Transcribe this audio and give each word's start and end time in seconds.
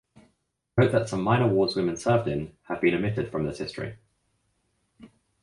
Note 0.79 0.91
that 0.93 1.07
some 1.09 1.21
minor 1.21 1.45
wars 1.47 1.75
women 1.75 1.95
served 1.95 2.27
in 2.27 2.57
have 2.63 2.81
been 2.81 2.95
omitted 2.95 3.31
from 3.31 3.45
this 3.45 3.59
history. 3.59 3.99